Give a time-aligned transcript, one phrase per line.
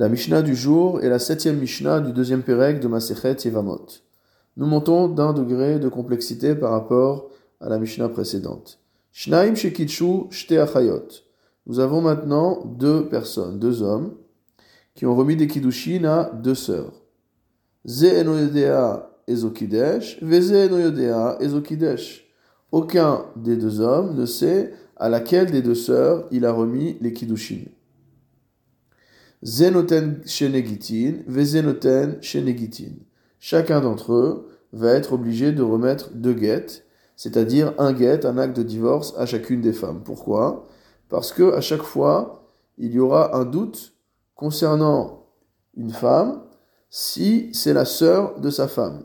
[0.00, 3.84] La Mishnah du jour est la septième Mishnah du deuxième Pérec de Masechet Yevamot.
[4.56, 8.78] Nous montons d'un degré de complexité par rapport à la Mishnah précédente.
[9.10, 11.08] Shnaim Shekitshu Shte Achayot.
[11.66, 14.14] Nous avons maintenant deux personnes, deux hommes,
[14.94, 16.92] qui ont remis des Kiddushin à deux sœurs.
[17.84, 22.24] Ze Enoyodea Ezokidesh, Veze Enoyodea Ezokidesh.
[22.70, 27.12] Aucun des deux hommes ne sait à laquelle des deux sœurs il a remis les
[27.12, 27.64] Kiddushin.
[29.44, 32.96] Zenoten shenegitin, vezenoten shenegitin.
[33.38, 38.56] Chacun d'entre eux va être obligé de remettre deux guettes, c'est-à-dire un guet, un acte
[38.56, 40.02] de divorce à chacune des femmes.
[40.04, 40.66] Pourquoi?
[41.08, 43.94] Parce que à chaque fois, il y aura un doute
[44.34, 45.26] concernant
[45.76, 46.42] une femme
[46.90, 49.04] si c'est la sœur de sa femme.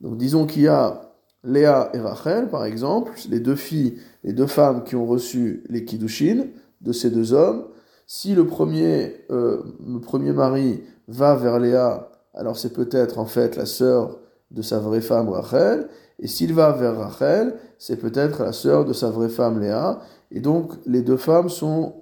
[0.00, 1.12] Donc disons qu'il y a
[1.44, 5.84] Léa et Rachel, par exemple, les deux filles, les deux femmes qui ont reçu les
[5.84, 6.46] kiddushin
[6.80, 7.66] de ces deux hommes,
[8.08, 9.62] si le premier, euh,
[10.02, 14.18] premier mari va vers Léa, alors c'est peut-être en fait la sœur
[14.50, 18.94] de sa vraie femme Rachel, et s'il va vers Rachel, c'est peut-être la sœur de
[18.94, 20.00] sa vraie femme Léa,
[20.30, 21.96] et donc les deux femmes sont,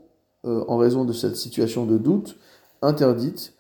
[0.45, 2.39] euh, en raison de cette situation de doute,
[2.83, 3.55] interdites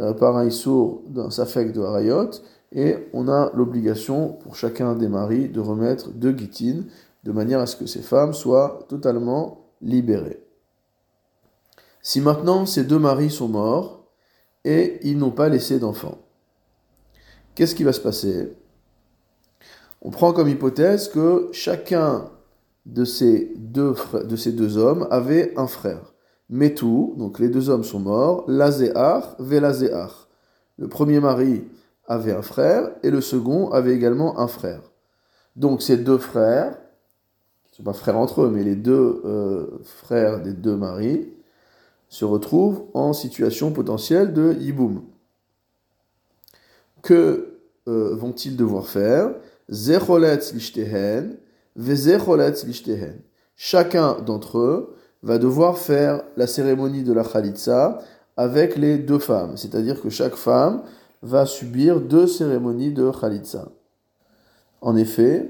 [0.00, 2.30] euh, par un issour d'un safek de Harayot,
[2.72, 6.86] et on a l'obligation pour chacun des maris de remettre deux guitines,
[7.22, 10.49] de manière à ce que ces femmes soient totalement libérées.
[12.02, 14.04] Si maintenant ces deux maris sont morts
[14.64, 16.18] et ils n'ont pas laissé d'enfants,
[17.54, 18.52] qu'est-ce qui va se passer?
[20.02, 22.30] On prend comme hypothèse que chacun
[22.86, 26.14] de ces deux, hommes avait un frère.
[26.74, 30.28] tout, donc les deux hommes sont morts, Lazéar, Velazéar.
[30.78, 31.64] Le premier mari
[32.08, 34.80] avait un frère et le second avait également un frère.
[35.54, 36.78] Donc ces deux frères,
[37.70, 41.28] qui ne sont pas frères entre eux, mais les deux euh, frères des deux maris,
[42.10, 45.02] se retrouvent en situation potentielle de yiboum.
[47.02, 49.30] Que euh, vont-ils devoir faire?
[53.56, 58.00] Chacun d'entre eux va devoir faire la cérémonie de la khalitsa
[58.36, 59.56] avec les deux femmes.
[59.56, 60.82] C'est-à-dire que chaque femme
[61.22, 63.68] va subir deux cérémonies de khalitsa.
[64.80, 65.48] En effet,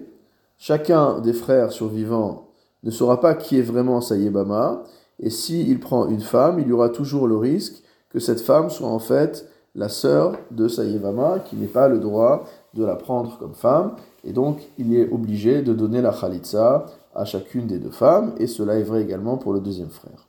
[0.58, 2.48] chacun des frères survivants
[2.82, 4.84] ne saura pas qui est vraiment sa yébama,
[5.20, 8.88] et s'il prend une femme, il y aura toujours le risque que cette femme soit
[8.88, 12.44] en fait la sœur de sa yébama, qui n'est pas le droit
[12.74, 13.94] de la prendre comme femme,
[14.24, 18.46] et donc il est obligé de donner la khalitsa à chacune des deux femmes, et
[18.46, 20.26] cela est vrai également pour le deuxième frère.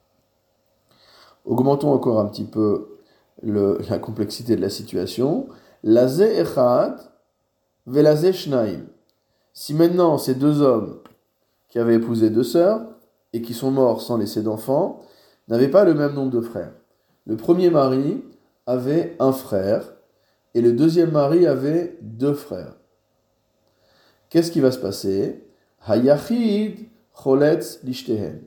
[1.45, 2.99] Augmentons encore un petit peu
[3.41, 5.47] la complexité de la situation.
[5.83, 6.99] Laze echad
[7.87, 8.81] velaze shnaim.
[9.53, 10.99] Si maintenant ces deux hommes
[11.69, 12.81] qui avaient épousé deux sœurs
[13.33, 15.01] et qui sont morts sans laisser d'enfants
[15.47, 16.73] n'avaient pas le même nombre de frères.
[17.25, 18.23] Le premier mari
[18.65, 19.93] avait un frère
[20.53, 22.75] et le deuxième mari avait deux frères.
[24.29, 25.43] Qu'est-ce qui va se passer?
[25.85, 28.41] Hayachid choletz lishtehen.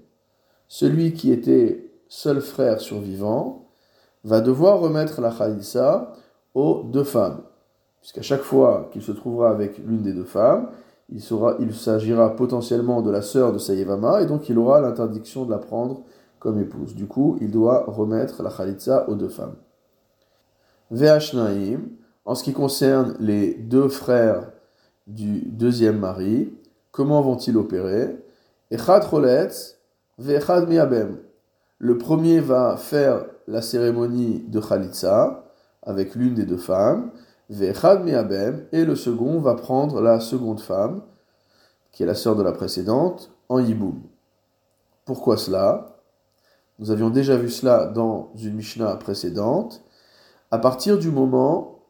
[0.69, 3.69] Celui qui était seul frère survivant
[4.25, 6.13] va devoir remettre la khalissa
[6.55, 7.43] aux deux femmes.
[8.01, 10.71] Puisqu'à chaque fois qu'il se trouvera avec l'une des deux femmes,
[11.11, 11.23] il,
[11.61, 15.59] il s'agira potentiellement de la sœur de Sayevama, et donc il aura l'interdiction de la
[15.59, 16.03] prendre
[16.39, 16.95] comme épouse.
[16.95, 19.57] Du coup, il doit remettre la khalitsa aux deux femmes.
[20.91, 21.81] Ve'ashnaim,
[22.25, 24.51] en ce qui concerne les deux frères
[25.07, 26.53] du deuxième mari,
[26.91, 28.17] comment vont-ils opérer?
[31.79, 35.45] Le premier va faire la cérémonie de Khalitsa
[35.83, 37.11] avec l'une des deux femmes,
[37.51, 41.03] Et le second va prendre la seconde femme,
[41.93, 44.01] qui est la sœur de la précédente, en Yiboum.
[45.05, 46.01] Pourquoi cela?
[46.79, 49.85] Nous avions déjà vu cela dans une Mishnah précédente.
[50.51, 51.81] À partir du moment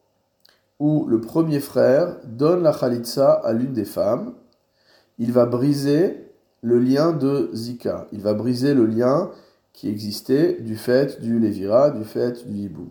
[0.81, 4.35] où le premier frère donne la Khalitsa à l'une des femmes,
[5.19, 6.33] il va briser
[6.63, 8.09] le lien de Zika.
[8.11, 9.31] Il va briser le lien
[9.73, 12.91] qui existait du fait du Lévira, du fait du Hiboum.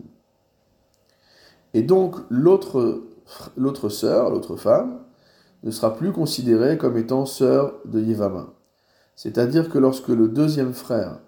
[1.74, 3.02] Et donc l'autre,
[3.88, 5.00] sœur, l'autre femme,
[5.64, 8.52] ne sera plus considérée comme étant sœur de Yevama.
[9.16, 11.20] C'est-à-dire que lorsque le deuxième frère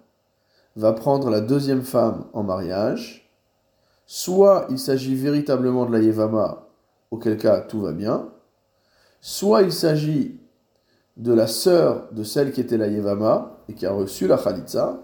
[0.75, 3.29] va prendre la deuxième femme en mariage,
[4.05, 6.67] soit il s'agit véritablement de la Yevama,
[7.11, 8.29] auquel cas tout va bien,
[9.21, 10.39] soit il s'agit
[11.17, 15.03] de la sœur de celle qui était la Yevama et qui a reçu la Khalitsa,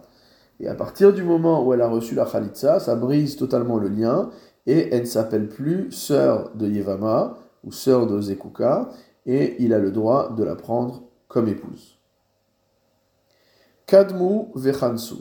[0.60, 3.90] et à partir du moment où elle a reçu la Khalitsa, ça brise totalement le
[3.90, 4.30] lien
[4.66, 8.90] et elle ne s'appelle plus sœur de Yevama ou sœur de Zekuka
[9.26, 11.98] et il a le droit de la prendre comme épouse.
[13.86, 15.16] Kadmu vechansu.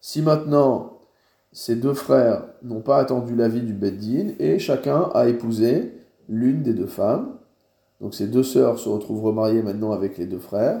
[0.00, 0.96] Si maintenant
[1.52, 5.94] ces deux frères n'ont pas attendu l'avis du Beddin et chacun a épousé
[6.28, 7.38] l'une des deux femmes.
[8.00, 10.80] Donc ces deux sœurs se retrouvent remariées maintenant avec les deux frères.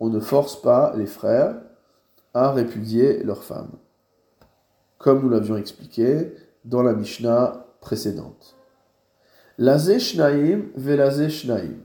[0.00, 1.54] On ne force pas les frères
[2.34, 3.72] à répudier leurs femmes.
[4.98, 6.32] Comme nous l'avions expliqué
[6.64, 8.56] dans la Mishnah précédente.
[9.56, 11.78] Lazé shnaim velazé shnaim.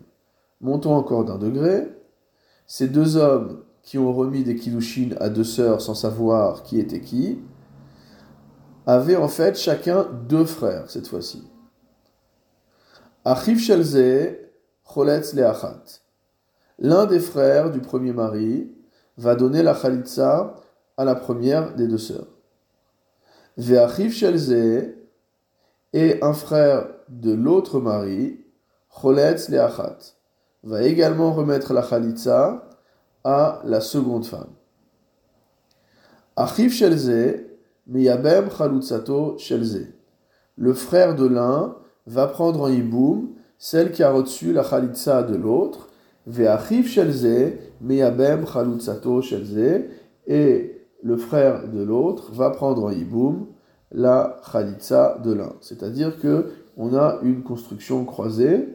[0.61, 1.87] Montons encore d'un degré.
[2.67, 7.01] Ces deux hommes qui ont remis des kiddushin à deux sœurs sans savoir qui était
[7.01, 7.39] qui,
[8.85, 11.43] avaient en fait chacun deux frères cette fois-ci.
[13.25, 14.35] Achiv Shelze,
[14.83, 16.01] Choletz Leachat.
[16.79, 18.69] L'un des frères du premier mari
[19.17, 20.55] va donner la chalitza
[20.97, 22.32] à la première des deux sœurs.
[23.57, 24.95] Ve'achiv Shelze
[25.93, 28.39] et un frère de l'autre mari,
[28.89, 30.15] Choletz Leachat,
[30.63, 32.67] va également remettre la chalitza
[33.23, 34.49] à la seconde femme.
[36.35, 36.73] Achiv
[37.85, 38.49] Miyabem
[39.37, 39.87] Shelze.
[40.55, 41.75] Le frère de l'un
[42.07, 43.29] va prendre en hiboum
[43.59, 45.89] celle qui a reçu la chalitza de l'autre.
[46.25, 49.83] Ve'achiv Shelze, Miyabem Chalutzato Shelze.
[50.25, 50.72] Et
[51.03, 53.47] le frère de l'autre va prendre en hiboum
[53.91, 55.53] la chalitza de l'un.
[55.61, 58.67] C'est-à-dire que on a une construction croisée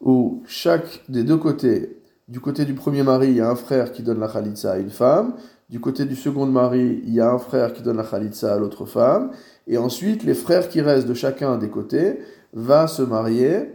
[0.00, 3.92] où chaque des deux côtés, du côté du premier mari, il y a un frère
[3.92, 5.34] qui donne la khalitsa à une femme,
[5.68, 8.58] du côté du second mari, il y a un frère qui donne la khalitsa à
[8.58, 9.32] l'autre femme,
[9.66, 12.20] et ensuite les frères qui restent de chacun des côtés
[12.52, 13.72] va se marier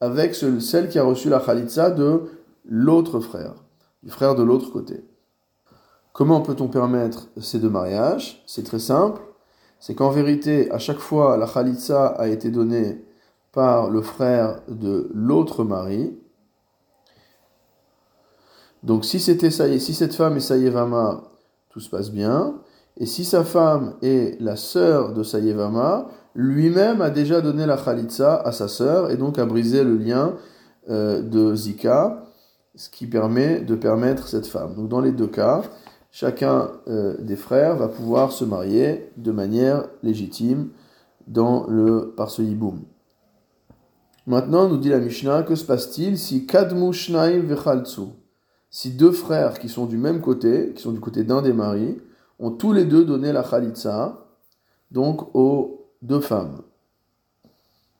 [0.00, 2.22] avec celle qui a reçu la khalitsa de
[2.64, 3.54] l'autre frère,
[4.02, 5.04] du frère de l'autre côté.
[6.14, 8.40] Comment peut-on permettre ces deux mariages?
[8.46, 9.20] C'est très simple.
[9.80, 13.04] C'est qu'en vérité, à chaque fois, la khalitsa a été donnée
[13.50, 16.16] par le frère de l'autre mari.
[18.84, 21.24] Donc si c'était si cette femme est Sayevama,
[21.68, 22.60] tout se passe bien.
[22.96, 26.06] Et si sa femme est la sœur de Sayevama,
[26.36, 30.34] lui-même a déjà donné la khalitsa à sa sœur et donc a brisé le lien
[30.90, 32.22] euh, de Zika,
[32.76, 34.76] ce qui permet de permettre cette femme.
[34.76, 35.62] Donc dans les deux cas,
[36.14, 40.68] chacun euh, des frères va pouvoir se marier de manière légitime
[41.26, 42.42] dans le, par ce.
[44.28, 48.02] Maintenant, nous dit la Mishnah, que se passe-t-il si Kadmu Vechaltsu
[48.70, 51.98] Si deux frères qui sont du même côté, qui sont du côté d'un des maris,
[52.38, 54.24] ont tous les deux donné la Khalitsa,
[54.92, 56.60] donc aux deux femmes.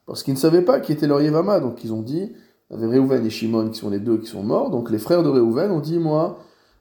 [0.06, 2.30] Parce qu'ils ne savaient pas qui était leur Yevama, donc ils ont dit,
[2.70, 4.98] il y avait Réhouven et Shimon qui sont les deux qui sont morts, donc les
[4.98, 6.38] frères de Réhouven ont dit, moi,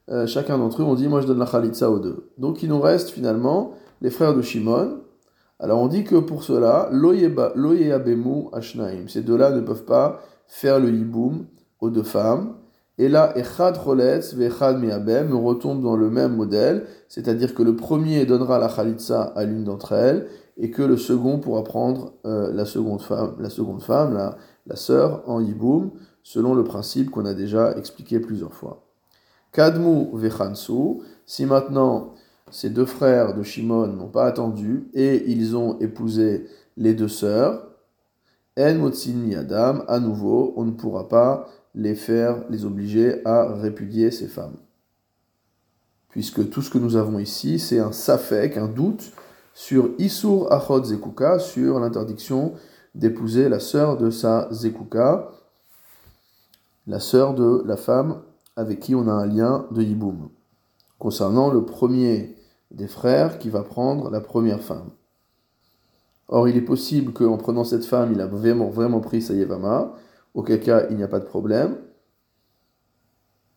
[0.10, 2.30] euh, chacun d'entre eux ont dit, moi je donne la Khalitsa aux deux.
[2.38, 3.72] Donc il nous reste finalement
[4.02, 5.00] les frères de Shimon,
[5.60, 10.90] alors on dit que pour cela, loyebemu ashnaim, ces deux-là ne peuvent pas faire le
[10.90, 11.46] hiboum
[11.80, 12.56] aux deux femmes.
[12.98, 17.76] Et là, echad choletz vechad miabem, on retombe dans le même modèle, c'est-à-dire que le
[17.76, 20.28] premier donnera la khalitsa à l'une d'entre elles,
[20.58, 24.76] et que le second pourra prendre euh, la seconde femme, la seconde femme, la, la
[24.76, 25.92] sœur, en hiboum,
[26.22, 28.86] selon le principe qu'on a déjà expliqué plusieurs fois.
[29.54, 32.14] Kadmu vechansu, si maintenant
[32.52, 37.68] ces deux frères de Shimon n'ont pas attendu et ils ont épousé les deux sœurs.
[38.60, 44.12] En Motsini Adam, à nouveau, on ne pourra pas les faire, les obliger à répudier
[44.12, 44.58] ces femmes.
[46.10, 49.12] Puisque tout ce que nous avons ici, c'est un safek, un doute
[49.56, 52.54] sur Isur Achot Zekuka, sur l'interdiction
[52.94, 55.32] d'épouser la sœur de sa Zekuka,
[56.86, 58.22] la sœur de la femme
[58.56, 60.30] avec qui on a un lien de Yiboum.
[61.00, 62.36] Concernant le premier
[62.72, 64.90] des frères qui va prendre la première femme.
[66.28, 69.94] Or, il est possible qu'en prenant cette femme, il a vraiment, vraiment pris sa Yevama,
[70.34, 71.78] auquel cas il n'y a pas de problème,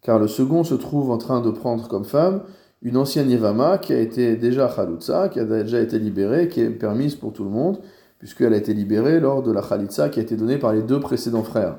[0.03, 2.43] car le second se trouve en train de prendre comme femme
[2.83, 6.71] une ancienne Yevama qui a été déjà Khalitsa, qui a déjà été libérée, qui est
[6.71, 7.81] permise pour tout le monde,
[8.19, 11.01] puisqu'elle a été libérée lors de la Khalitsa qui a été donnée par les deux
[11.01, 11.79] précédents frères.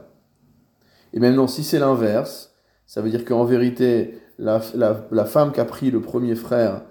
[1.13, 2.53] Et maintenant, si c'est l'inverse,
[2.87, 6.83] ça veut dire qu'en vérité, la, la, femme qui a pris le premier frère,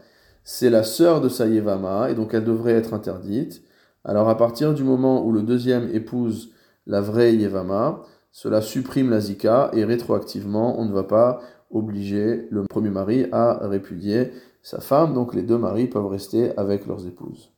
[0.44, 3.62] c'est la sœur de sa Yevama, et donc elle devrait être interdite.
[4.04, 6.52] Alors à partir du moment où le deuxième épouse
[6.86, 12.64] la vraie Yevama, cela supprime la zika, et rétroactivement, on ne va pas obliger le
[12.64, 14.30] premier mari à répudier
[14.62, 17.52] sa femme, donc les deux maris peuvent rester avec leurs épouses.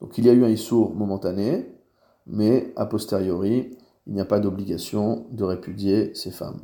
[0.00, 1.66] Donc il y a eu un issour momentané,
[2.26, 3.76] mais a posteriori,
[4.06, 6.60] il n'y a pas d'obligation de répudier ces femmes.